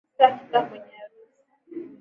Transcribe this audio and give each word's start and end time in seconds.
Sitafika 0.09 0.59
kwenye 0.67 0.95
harusi. 1.01 1.37